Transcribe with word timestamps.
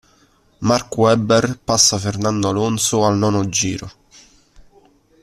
Mark 0.61 0.97
Webber 0.97 1.59
passa 1.63 1.99
Fernando 1.99 2.49
Alonso 2.49 3.05
al 3.05 3.17
nono 3.19 3.47
giro. 3.49 3.91